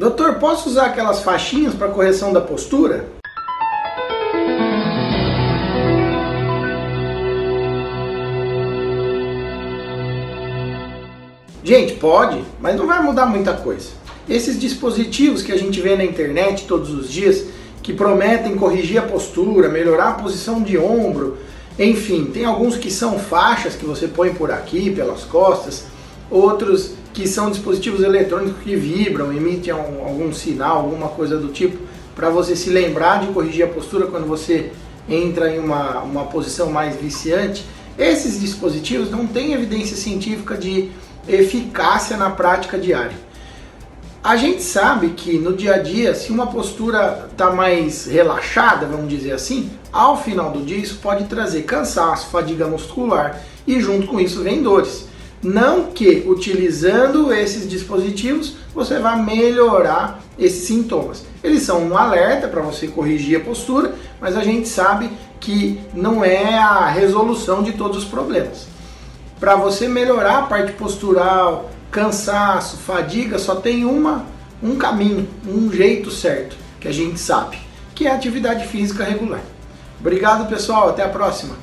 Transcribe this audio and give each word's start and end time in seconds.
Doutor, 0.00 0.36
posso 0.36 0.70
usar 0.70 0.86
aquelas 0.86 1.20
faixinhas 1.20 1.74
para 1.74 1.88
correção 1.88 2.32
da 2.32 2.40
postura? 2.40 3.04
Gente, 11.62 11.96
pode, 11.96 12.42
mas 12.58 12.76
não 12.76 12.86
vai 12.86 13.02
mudar 13.02 13.26
muita 13.26 13.52
coisa. 13.52 13.90
Esses 14.26 14.58
dispositivos 14.58 15.42
que 15.42 15.52
a 15.52 15.58
gente 15.58 15.78
vê 15.82 15.94
na 15.94 16.04
internet 16.06 16.64
todos 16.66 16.88
os 16.94 17.12
dias, 17.12 17.48
que 17.82 17.92
prometem 17.92 18.56
corrigir 18.56 18.96
a 18.96 19.06
postura, 19.06 19.68
melhorar 19.68 20.08
a 20.08 20.14
posição 20.14 20.62
de 20.62 20.78
ombro, 20.78 21.36
enfim, 21.78 22.24
tem 22.24 22.46
alguns 22.46 22.78
que 22.78 22.90
são 22.90 23.18
faixas 23.18 23.76
que 23.76 23.84
você 23.84 24.08
põe 24.08 24.32
por 24.32 24.50
aqui, 24.50 24.90
pelas 24.90 25.24
costas, 25.24 25.84
outros 26.30 26.92
que 27.12 27.26
são 27.26 27.50
dispositivos 27.50 28.02
eletrônicos 28.02 28.62
que 28.62 28.76
vibram, 28.76 29.32
emitem 29.32 29.72
algum 29.72 30.32
sinal, 30.32 30.78
alguma 30.78 31.08
coisa 31.08 31.36
do 31.36 31.48
tipo, 31.48 31.76
para 32.14 32.30
você 32.30 32.54
se 32.54 32.70
lembrar 32.70 33.20
de 33.20 33.32
corrigir 33.32 33.64
a 33.64 33.68
postura 33.68 34.06
quando 34.06 34.26
você 34.26 34.70
entra 35.08 35.50
em 35.50 35.58
uma, 35.58 36.00
uma 36.02 36.24
posição 36.26 36.70
mais 36.70 36.96
viciante. 36.96 37.64
Esses 37.98 38.40
dispositivos 38.40 39.10
não 39.10 39.26
têm 39.26 39.52
evidência 39.52 39.96
científica 39.96 40.56
de 40.56 40.90
eficácia 41.28 42.16
na 42.16 42.30
prática 42.30 42.78
diária. 42.78 43.16
A 44.22 44.36
gente 44.36 44.62
sabe 44.62 45.10
que 45.10 45.38
no 45.38 45.54
dia 45.54 45.76
a 45.76 45.78
dia, 45.78 46.14
se 46.14 46.30
uma 46.30 46.46
postura 46.46 47.28
está 47.32 47.50
mais 47.52 48.04
relaxada, 48.04 48.86
vamos 48.86 49.08
dizer 49.08 49.32
assim, 49.32 49.70
ao 49.90 50.22
final 50.22 50.50
do 50.50 50.62
dia 50.62 50.76
isso 50.76 50.98
pode 51.02 51.24
trazer 51.24 51.62
cansaço, 51.62 52.28
fadiga 52.28 52.66
muscular 52.66 53.42
e 53.66 53.80
junto 53.80 54.06
com 54.06 54.20
isso 54.20 54.42
vem 54.42 54.62
dores. 54.62 55.08
Não 55.42 55.84
que 55.86 56.24
utilizando 56.26 57.32
esses 57.32 57.68
dispositivos 57.68 58.56
você 58.74 58.98
vai 58.98 59.22
melhorar 59.22 60.20
esses 60.38 60.66
sintomas. 60.66 61.24
Eles 61.42 61.62
são 61.62 61.82
um 61.82 61.96
alerta 61.96 62.46
para 62.46 62.60
você 62.60 62.86
corrigir 62.88 63.40
a 63.40 63.44
postura, 63.44 63.94
mas 64.20 64.36
a 64.36 64.42
gente 64.42 64.68
sabe 64.68 65.10
que 65.40 65.80
não 65.94 66.22
é 66.22 66.58
a 66.58 66.86
resolução 66.86 67.62
de 67.62 67.72
todos 67.72 67.98
os 67.98 68.04
problemas. 68.04 68.66
Para 69.38 69.56
você 69.56 69.88
melhorar 69.88 70.40
a 70.40 70.42
parte 70.42 70.72
postural, 70.72 71.70
cansaço, 71.90 72.76
fadiga, 72.76 73.38
só 73.38 73.54
tem 73.54 73.86
uma, 73.86 74.26
um 74.62 74.76
caminho, 74.76 75.26
um 75.48 75.72
jeito 75.72 76.10
certo 76.10 76.54
que 76.78 76.86
a 76.86 76.92
gente 76.92 77.18
sabe, 77.18 77.58
que 77.94 78.06
é 78.06 78.10
a 78.10 78.14
atividade 78.14 78.66
física 78.68 79.02
regular. 79.02 79.40
Obrigado 79.98 80.48
pessoal, 80.48 80.90
até 80.90 81.02
a 81.02 81.08
próxima. 81.08 81.56